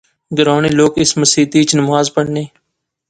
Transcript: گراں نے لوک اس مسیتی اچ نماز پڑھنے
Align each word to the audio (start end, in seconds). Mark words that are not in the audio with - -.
گراں 0.37 0.59
نے 0.63 0.69
لوک 0.77 0.93
اس 1.01 1.11
مسیتی 1.19 1.57
اچ 1.61 1.69
نماز 1.81 2.05
پڑھنے 2.15 2.43